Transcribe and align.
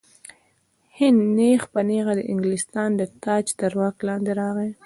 هند 0.97 1.19
نیغ 1.37 1.61
په 1.73 1.79
نیغه 1.89 2.13
د 2.19 2.21
انګلستان 2.31 2.89
د 2.95 3.01
تاج 3.23 3.45
تر 3.59 3.71
واک 3.79 3.97
لاندې 4.07 4.31
راغی. 4.39 4.69